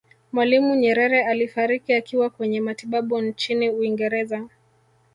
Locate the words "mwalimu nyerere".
0.31-1.25